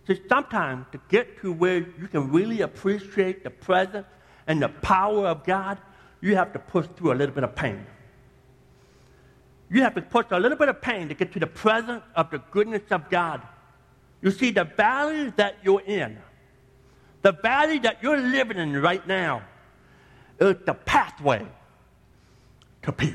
[0.08, 4.08] See, sometimes to get to where you can really appreciate the presence
[4.48, 5.80] and the power of God,
[6.22, 7.86] you have to push through a little bit of pain.
[9.70, 12.32] You have to push a little bit of pain to get to the presence of
[12.32, 13.42] the goodness of God.
[14.22, 16.18] You see, the valley that you're in,
[17.22, 19.44] the valley that you're living in right now,
[20.40, 21.46] is the pathway
[22.84, 23.14] to peace.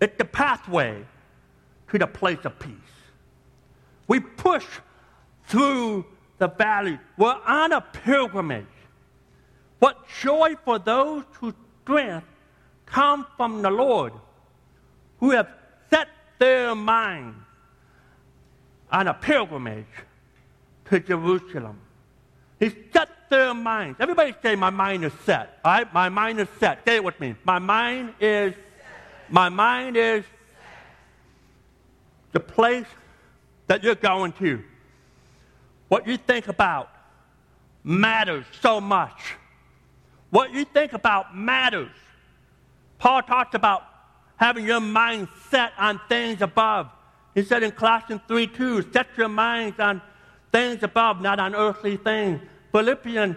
[0.00, 1.04] It's the pathway
[1.90, 2.72] to the place of peace.
[4.08, 4.66] We push
[5.46, 6.06] through
[6.38, 6.98] the valley.
[7.16, 8.66] We're on a pilgrimage.
[9.78, 12.26] What joy for those whose strength
[12.86, 14.12] comes from the Lord,
[15.18, 15.48] who have
[15.90, 16.08] set
[16.38, 17.36] their minds
[18.90, 19.86] on a pilgrimage
[20.86, 21.78] to Jerusalem.
[22.58, 23.98] He set their minds.
[24.00, 25.60] Everybody say, My mind is set.
[25.64, 25.94] All right?
[25.94, 26.84] My mind is set.
[26.84, 27.34] Say it with me.
[27.44, 28.54] My mind is,
[29.30, 30.24] my mind is
[32.32, 32.86] the place
[33.66, 34.62] that you're going to.
[35.88, 36.90] What you think about
[37.82, 39.34] matters so much.
[40.30, 41.90] What you think about matters.
[42.98, 43.82] Paul talks about
[44.36, 46.88] having your mind set on things above.
[47.34, 50.00] He said in Colossians 3 2, set your minds on
[50.52, 52.40] things above, not on earthly things.
[52.72, 53.36] Philippians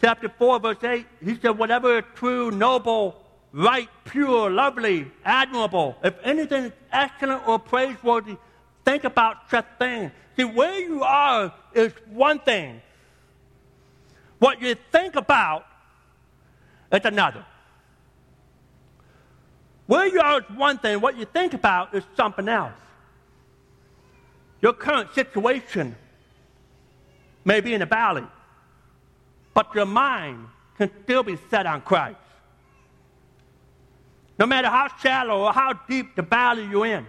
[0.00, 3.23] chapter 4, verse 8, he said, whatever is true, noble,
[3.54, 8.36] right, pure, lovely, admirable, if anything is excellent or praiseworthy,
[8.84, 10.10] think about such things.
[10.36, 12.82] See, where you are is one thing.
[14.40, 15.66] What you think about
[16.90, 17.44] it's another.
[19.86, 22.72] Where you are is one thing, what you think about is something else.
[24.62, 25.96] Your current situation
[27.44, 28.24] may be in the valley,
[29.52, 30.46] but your mind
[30.78, 32.16] can still be set on Christ.
[34.38, 37.06] No matter how shallow or how deep the valley you're in,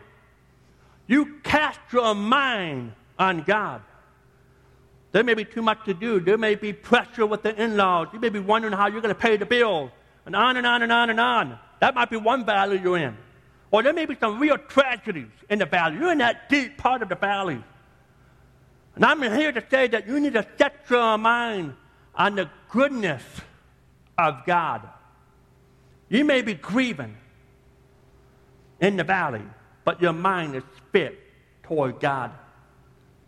[1.08, 3.82] you cast your mind on God.
[5.12, 6.20] There may be too much to do.
[6.20, 8.10] There may be pressure with the in laws.
[8.12, 9.92] You may be wondering how you're going to pay the bill,
[10.26, 11.60] and on and on and on and on.
[11.80, 13.18] That might be one valley you're in.
[13.72, 15.98] Or there may be some real tragedies in the valley.
[15.98, 17.64] You're in that deep part of the valley.
[18.96, 21.76] And I'm here to say that you need to set your mind
[22.16, 23.24] on the goodness
[24.18, 24.88] of God.
[26.10, 27.18] You may be grieving
[28.80, 29.42] in the valley,
[29.84, 31.20] but your mind is fit
[31.64, 32.32] toward God.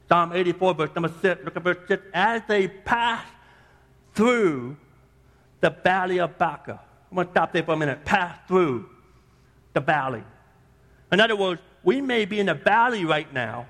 [0.08, 1.44] Psalm 84, verse number 6.
[1.44, 2.04] Look at verse 6.
[2.14, 3.26] As they pass
[4.14, 4.78] through
[5.62, 6.80] the valley of Baca.
[7.10, 8.06] I'm going to stop there for a minute.
[8.06, 8.90] Pass through
[9.74, 10.24] the valley.
[11.12, 13.68] In other words, we may be in the valley right now,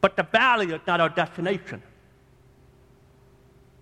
[0.00, 1.82] but the valley is not our destination.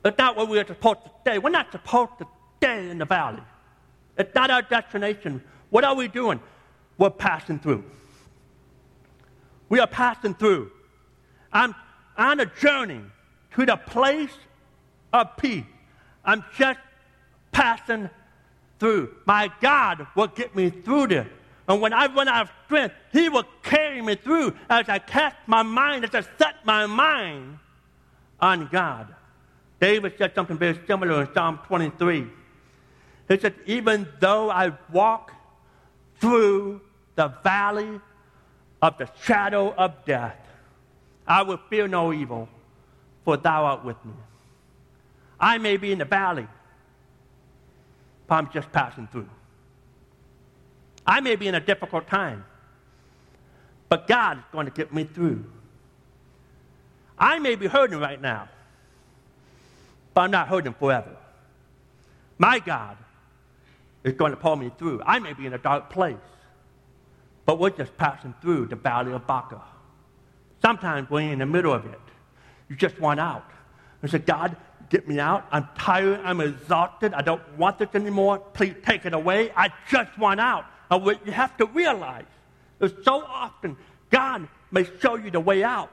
[0.05, 1.39] It's not where we're supposed to stay.
[1.39, 2.27] We're not supposed to
[2.57, 3.43] stay in the valley.
[4.19, 5.43] It's not our destination.
[5.71, 6.41] What are we doing?
[6.99, 7.85] We're passing through.
[9.69, 10.73] We are passing through.
[11.53, 11.75] I'm
[12.17, 13.03] on a journey
[13.55, 14.35] to the place
[15.13, 15.65] of peace.
[16.25, 16.81] I'm just
[17.53, 18.11] passing
[18.79, 19.15] through.
[19.25, 21.27] My God will get me through this.
[21.69, 25.37] And when I run out of strength, He will carry me through as I cast
[25.47, 27.59] my mind, as I set my mind
[28.41, 29.15] on God.
[29.81, 32.27] David said something very similar in Psalm 23.
[33.29, 35.33] He said, Even though I walk
[36.21, 36.81] through
[37.15, 38.01] the valley
[38.81, 40.37] of the shadow of death,
[41.27, 42.49] I will fear no evil,
[43.25, 44.15] for thou art with me.
[45.39, 46.49] I may be in the valley,
[48.27, 49.29] but I'm just passing through.
[51.07, 52.45] I may be in a difficult time,
[53.89, 55.45] but God is going to get me through.
[57.19, 58.49] I may be hurting right now,
[60.15, 61.17] but I'm not hurting forever.
[62.39, 62.97] My God
[64.09, 65.03] is going to pull me through.
[65.05, 66.17] I may be in a dark place,
[67.45, 69.63] but we're just passing through the valley of Baca.
[70.63, 72.01] Sometimes we're in the middle of it.
[72.69, 73.49] You just want out.
[74.03, 74.57] And say, God,
[74.91, 75.47] get me out.
[75.51, 76.21] I'm tired.
[76.25, 77.15] I'm exhausted.
[77.15, 78.39] I don't want this anymore.
[78.39, 79.51] Please take it away.
[79.57, 80.65] I just want out.
[80.91, 82.25] And what you have to realize
[82.81, 83.77] is so often
[84.11, 85.93] God may show you the way out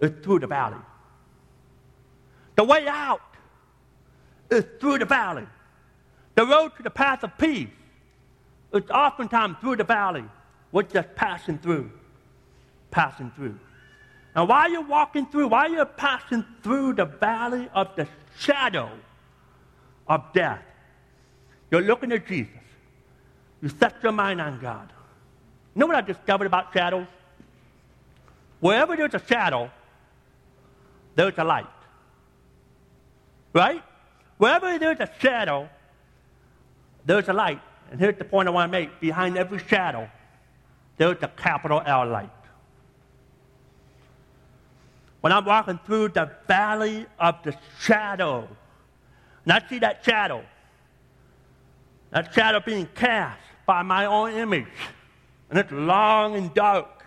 [0.00, 0.78] is through the valley.
[2.56, 3.20] The way out
[4.50, 5.46] is through the valley.
[6.34, 7.68] The road to the path of peace
[8.72, 10.24] is oftentimes through the valley.
[10.70, 11.90] We're just passing through,
[12.90, 13.58] passing through.
[14.34, 18.90] And while you're walking through, while you're passing through the valley of the shadow
[20.08, 20.62] of death,
[21.70, 22.52] you're looking at Jesus.
[23.60, 24.90] You set your mind on God.
[25.74, 27.06] You know what I discovered about shadows?
[28.60, 29.70] Wherever there's a shadow,
[31.14, 31.66] there's a light.
[33.52, 33.82] Right?
[34.38, 35.68] Wherever there's a shadow,
[37.04, 37.60] there's a light.
[37.90, 40.08] And here's the point I want to make behind every shadow,
[40.96, 42.30] there's a capital L light.
[45.20, 48.48] When I'm walking through the valley of the shadow,
[49.44, 50.44] and I see that shadow,
[52.10, 54.66] that shadow being cast by my own image,
[55.48, 57.04] and it's long and dark.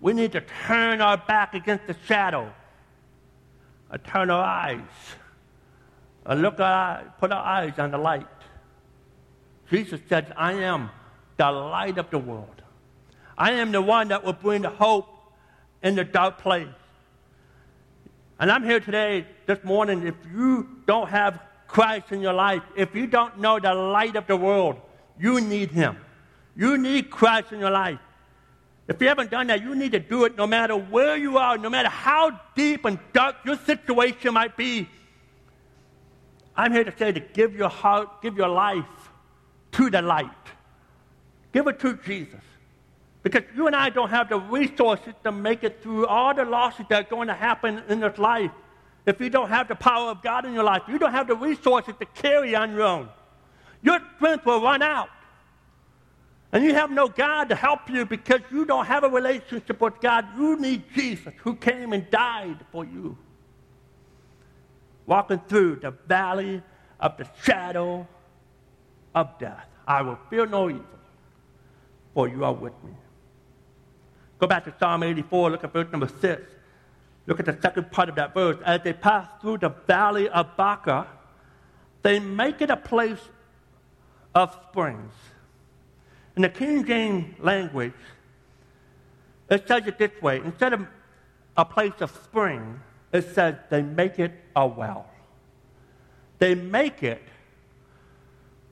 [0.00, 2.52] We need to turn our back against the shadow,
[3.90, 4.80] and turn our eyes,
[6.26, 8.26] and look at, put our eyes on the light.
[9.70, 10.90] Jesus said, I am
[11.36, 12.62] the light of the world.
[13.36, 15.08] I am the one that will bring the hope
[15.82, 16.66] in the dark place.
[18.40, 22.94] And I'm here today, this morning, if you don't have Christ in your life, if
[22.94, 24.80] you don't know the light of the world,
[25.18, 25.96] you need Him.
[26.56, 27.98] You need Christ in your life.
[28.88, 31.58] If you haven't done that, you need to do it no matter where you are,
[31.58, 34.88] no matter how deep and dark your situation might be.
[36.58, 38.84] I'm here to say to give your heart, give your life
[39.72, 40.28] to the light.
[41.52, 42.40] Give it to Jesus.
[43.22, 46.84] Because you and I don't have the resources to make it through all the losses
[46.88, 48.50] that are going to happen in this life.
[49.06, 51.36] If you don't have the power of God in your life, you don't have the
[51.36, 53.08] resources to carry on your own.
[53.80, 55.10] Your strength will run out.
[56.50, 60.00] And you have no God to help you because you don't have a relationship with
[60.00, 60.26] God.
[60.36, 63.16] You need Jesus who came and died for you.
[65.08, 66.62] Walking through the valley
[67.00, 68.06] of the shadow
[69.14, 69.66] of death.
[69.86, 70.84] I will fear no evil,
[72.12, 72.92] for you are with me.
[74.38, 76.42] Go back to Psalm 84, look at verse number 6.
[77.26, 78.58] Look at the second part of that verse.
[78.66, 81.06] As they pass through the valley of Baca,
[82.02, 83.20] they make it a place
[84.34, 85.12] of springs.
[86.36, 87.94] In the King James language,
[89.48, 90.86] it says it this way instead of
[91.56, 92.80] a place of spring,
[93.12, 95.06] it says they make it a well.
[96.38, 97.22] They make it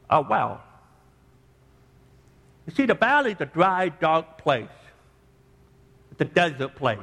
[0.08, 0.62] a well.
[2.66, 4.68] You see, the valley is a dry, dark place
[6.10, 6.98] It's a desert place.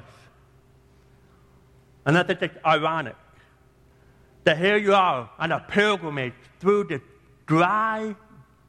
[2.05, 3.15] And think it's ironic
[4.43, 7.01] that here you are on a pilgrimage through the
[7.45, 8.15] dry,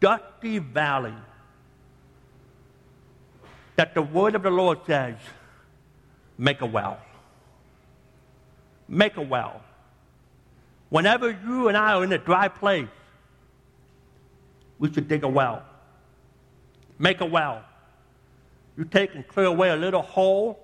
[0.00, 1.14] dusty valley.
[3.77, 5.16] That the word of the Lord says,
[6.38, 6.98] make a well.
[8.88, 9.62] Make a well.
[10.90, 12.88] Whenever you and I are in a dry place,
[14.78, 15.62] we should dig a well.
[16.98, 17.64] Make a well.
[18.76, 20.58] You take and clear away a little hole,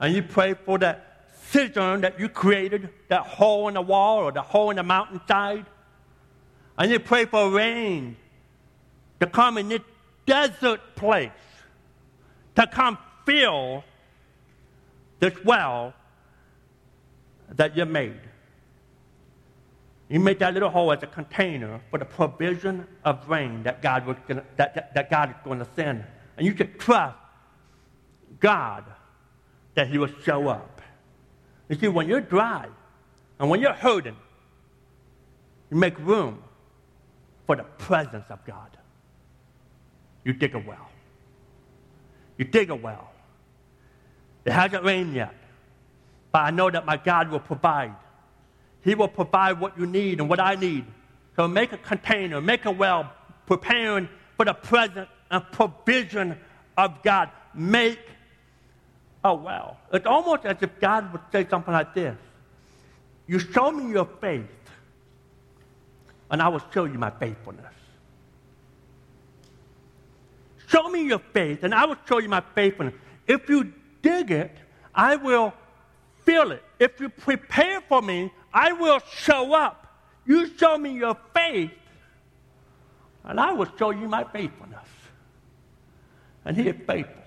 [0.00, 4.32] and you pray for that cistern that you created, that hole in the wall or
[4.32, 5.66] the hole in the mountainside.
[6.78, 8.16] And you pray for rain
[9.20, 9.80] to come in this
[10.26, 11.30] desert place,
[12.56, 13.84] to come fill
[15.20, 15.94] this well
[17.50, 18.20] that you made.
[20.08, 24.06] You made that little hole as a container for the provision of rain that God,
[24.06, 26.04] was gonna, that, that, that God is going to send.
[26.36, 27.16] And you should trust
[28.38, 28.84] God
[29.74, 30.80] that He will show up.
[31.68, 32.66] You see, when you're dry
[33.40, 34.16] and when you're hurting,
[35.70, 36.42] you make room
[37.46, 38.76] for the presence of God.
[40.24, 40.88] You dig a well.
[42.38, 43.10] You dig a well.
[44.44, 45.34] It hasn't rained yet,
[46.36, 47.94] but I know that my God will provide.
[48.82, 50.84] He will provide what you need and what I need.
[51.34, 53.10] So make a container, make a well,
[53.46, 54.06] preparing
[54.36, 56.38] for the present and provision
[56.76, 57.30] of God.
[57.54, 58.00] Make
[59.24, 59.78] oh, well.
[59.94, 62.18] It's almost as if God would say something like this
[63.26, 64.44] You show me your faith,
[66.30, 67.72] and I will show you my faithfulness.
[70.66, 72.94] Show me your faith, and I will show you my faithfulness.
[73.26, 73.72] If you
[74.02, 74.54] dig it,
[74.94, 75.54] I will
[76.26, 76.62] feel it.
[76.78, 79.86] If you prepare for me, I will show up.
[80.26, 81.70] You show me your faith,
[83.24, 84.88] and I will show you my faithfulness.
[86.44, 87.22] And he is faithful.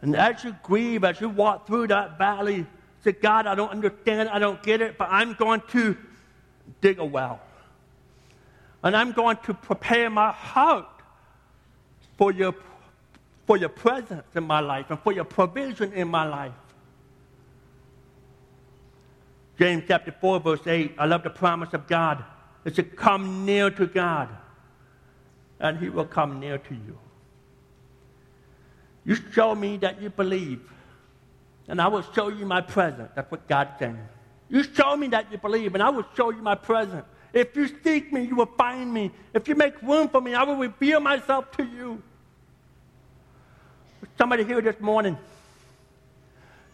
[0.00, 2.66] And as you grieve, as you walk through that valley,
[3.04, 5.96] say, God, I don't understand, I don't get it, but I'm going to
[6.80, 7.40] dig a well.
[8.82, 10.86] And I'm going to prepare my heart
[12.16, 12.54] for your,
[13.46, 16.52] for your presence in my life and for your provision in my life.
[19.58, 22.24] James chapter 4, verse 8, I love the promise of God.
[22.64, 24.28] It to come near to God,
[25.60, 26.98] and he will come near to you.
[29.04, 30.60] You show me that you believe,
[31.68, 33.10] and I will show you my presence.
[33.14, 33.98] That's what God's saying.
[34.48, 37.04] You show me that you believe, and I will show you my presence.
[37.32, 39.12] If you seek me, you will find me.
[39.32, 42.02] If you make room for me, I will reveal myself to you.
[44.18, 45.16] Somebody here this morning,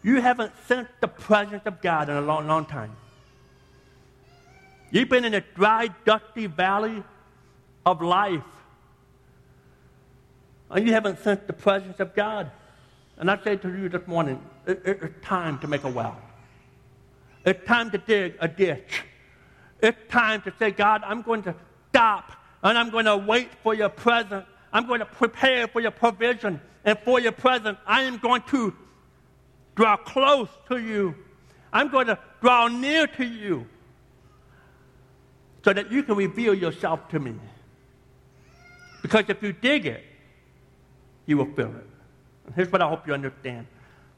[0.03, 2.96] you haven't sensed the presence of God in a long, long time.
[4.90, 7.03] You've been in a dry, dusty valley
[7.86, 8.42] of life.
[10.70, 12.50] And you haven't sensed the presence of God.
[13.16, 16.16] And I say to you this morning, it, it, it's time to make a well.
[17.44, 19.05] It's time to dig a ditch.
[19.80, 21.55] It's time to say, God, I'm going to
[21.90, 22.32] stop
[22.62, 24.46] and I'm going to wait for your presence.
[24.72, 27.78] I'm going to prepare for your provision and for your presence.
[27.86, 28.74] I am going to
[29.75, 31.14] draw close to you.
[31.73, 33.66] I'm going to draw near to you
[35.64, 37.35] so that you can reveal yourself to me.
[39.01, 40.05] Because if you dig it,
[41.27, 41.87] you will feel it.
[42.47, 43.66] And here's what I hope you understand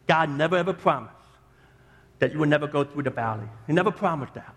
[0.07, 1.15] God never ever promised
[2.19, 3.49] that you would never go through the valley.
[3.67, 4.55] He never promised that.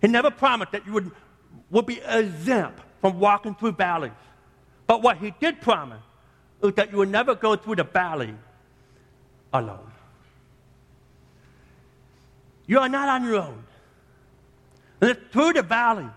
[0.00, 1.10] He never promised that you would,
[1.70, 4.12] would be exempt from walking through valleys.
[4.86, 6.02] But what he did promise
[6.62, 8.34] is that you would never go through the valley
[9.54, 9.90] alone.
[12.66, 13.64] You are not on your own.
[15.00, 16.08] And it's through the valley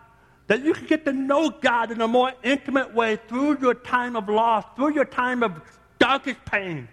[0.47, 4.15] that you can get to know God in a more intimate way through your time
[4.15, 5.61] of loss, through your time of
[5.99, 6.87] darkest pain.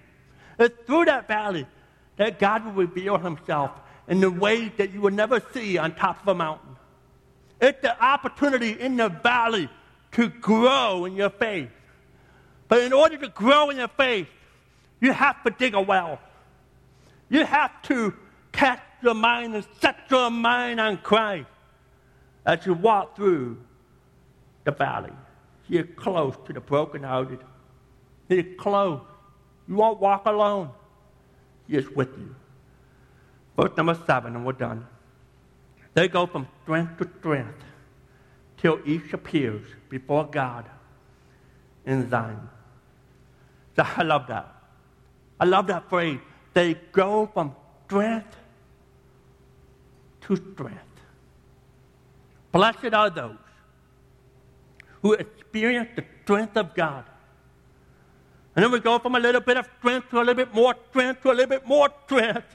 [0.58, 1.66] It's through that valley
[2.16, 3.70] that God will reveal himself
[4.08, 6.76] in the ways that you will never see on top of a mountain.
[7.60, 9.68] It's the opportunity in the valley
[10.12, 11.70] to grow in your faith.
[12.68, 14.28] But in order to grow in your faith,
[15.00, 16.18] you have to dig a well.
[17.34, 18.14] You have to
[18.52, 21.48] cast your mind and set your mind on Christ
[22.46, 23.58] as you walk through
[24.62, 25.10] the valley.
[25.68, 27.40] You're close to the brokenhearted.
[28.28, 29.00] You're close.
[29.66, 30.70] You won't walk alone.
[31.66, 32.36] He is with you.
[33.56, 34.86] Verse number seven, and we're done.
[35.94, 37.64] They go from strength to strength
[38.58, 40.66] till each appears before God
[41.84, 42.48] in Zion.
[43.76, 44.54] I love that.
[45.40, 46.20] I love that phrase.
[46.54, 48.36] They go from strength
[50.22, 50.80] to strength.
[52.52, 53.36] Blessed are those
[55.02, 57.04] who experience the strength of God.
[58.56, 60.74] And then we go from a little bit of strength to a little bit more
[60.90, 62.46] strength to a little bit more strength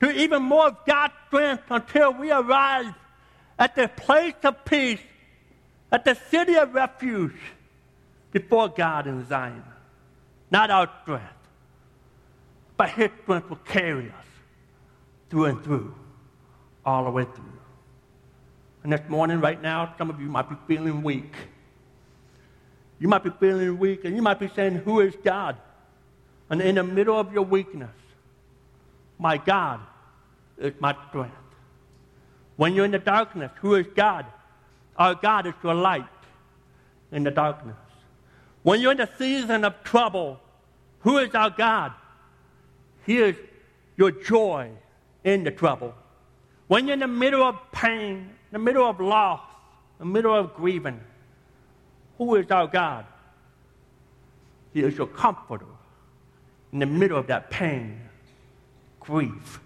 [0.00, 2.92] to even more of God's strength until we arrive
[3.58, 5.00] at the place of peace,
[5.90, 7.38] at the city of refuge
[8.32, 9.64] before God in Zion.
[10.50, 11.32] Not our strength,
[12.76, 14.24] but His strength will carry us
[15.30, 15.94] through and through,
[16.84, 17.52] all the way through.
[18.82, 21.34] And this morning, right now, some of you might be feeling weak.
[22.98, 25.56] You might be feeling weak, and you might be saying, Who is God?
[26.48, 27.90] And in the middle of your weakness,
[29.18, 29.80] my God
[30.58, 31.34] is my strength.
[32.56, 34.26] When you're in the darkness, who is God?
[34.96, 36.04] Our God is your light
[37.12, 37.76] in the darkness.
[38.62, 40.40] When you're in the season of trouble,
[41.00, 41.92] who is our God?
[43.06, 43.36] He is
[43.96, 44.70] your joy
[45.24, 45.94] in the trouble.
[46.66, 49.40] When you're in the middle of pain, in the middle of loss,
[50.00, 51.00] in the middle of grieving,
[52.18, 53.06] who is our God?
[54.74, 55.66] He is your comforter
[56.72, 58.00] in the middle of that pain,
[58.98, 59.60] grief,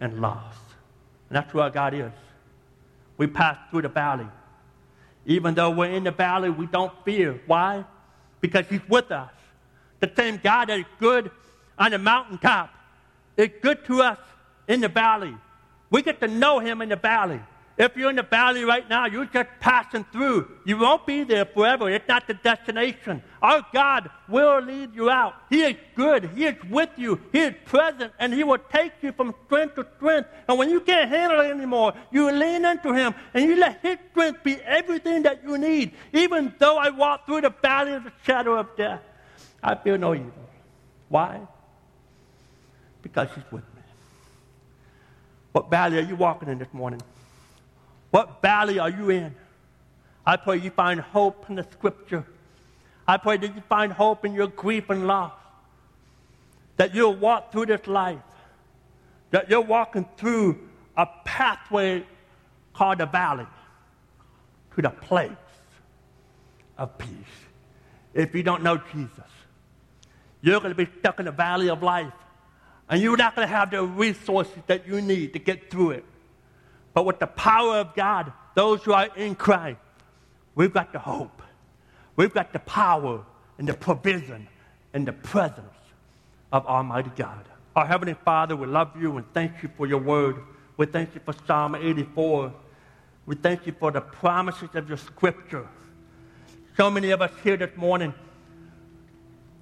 [0.00, 0.54] and loss.
[1.30, 2.12] And that's our God is.
[3.16, 4.26] We pass through the valley.
[5.24, 7.40] Even though we're in the valley, we don't fear.
[7.46, 7.84] Why?
[8.40, 9.32] Because He's with us.
[10.00, 11.30] The same God that is good
[11.78, 12.70] on the mountaintop
[13.36, 14.18] It's good to us
[14.68, 15.34] in the valley.
[15.90, 17.40] We get to know Him in the valley.
[17.78, 20.50] If you're in the valley right now, you're just passing through.
[20.64, 21.90] You won't be there forever.
[21.90, 23.22] It's not the destination.
[23.42, 25.34] Our God will lead you out.
[25.50, 26.30] He is good.
[26.34, 27.20] He is with you.
[27.32, 30.30] He is present, and He will take you from strength to strength.
[30.48, 33.98] And when you can't handle it anymore, you lean into Him, and you let His
[34.10, 35.92] strength be everything that you need.
[36.14, 39.02] Even though I walk through the valley of the shadow of death,
[39.62, 40.32] I fear no evil.
[41.10, 41.42] Why?
[43.06, 43.82] Because He's with me.
[45.52, 47.00] What valley are you walking in this morning?
[48.10, 49.32] What valley are you in?
[50.26, 52.26] I pray you find hope in the scripture.
[53.06, 55.32] I pray that you find hope in your grief and loss.
[56.78, 58.18] That you'll walk through this life.
[59.30, 60.58] That you're walking through
[60.96, 62.04] a pathway
[62.74, 63.46] called the valley
[64.74, 65.30] to the place
[66.76, 67.08] of peace.
[68.14, 69.30] If you don't know Jesus,
[70.42, 72.12] you're going to be stuck in the valley of life.
[72.88, 76.04] And you're not going to have the resources that you need to get through it.
[76.94, 79.80] But with the power of God, those who are in Christ,
[80.54, 81.42] we've got the hope.
[82.14, 83.24] We've got the power
[83.58, 84.48] and the provision
[84.94, 85.60] and the presence
[86.52, 87.44] of Almighty God.
[87.74, 90.36] Our Heavenly Father, we love you and thank you for your word.
[90.78, 92.52] We thank you for Psalm 84.
[93.26, 95.68] We thank you for the promises of your scripture.
[96.76, 98.14] So many of us here this morning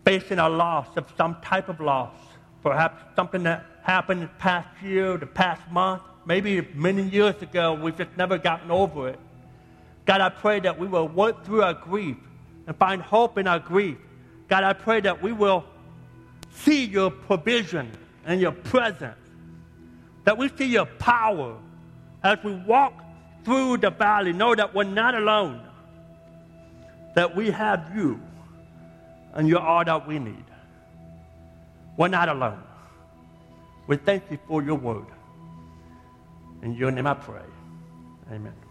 [0.05, 2.15] facing a loss of some type of loss.
[2.65, 7.97] Perhaps something that happened the past year, the past month, maybe many years ago, we've
[7.97, 9.21] just never gotten over it.
[10.07, 12.17] God, I pray that we will work through our grief
[12.67, 13.99] and find hope in our grief.
[14.49, 15.65] God, I pray that we will
[16.53, 17.93] see your provision
[18.25, 19.19] and your presence,
[20.25, 21.59] that we see your power
[22.23, 22.95] as we walk
[23.45, 24.33] through the valley.
[24.33, 25.61] Know that we're not alone,
[27.15, 28.19] that we have you,
[29.35, 30.44] and you're all that we need.
[31.97, 32.63] We're not alone.
[33.87, 35.07] We thank you for your word.
[36.63, 37.43] In your name I pray.
[38.33, 38.64] Amen.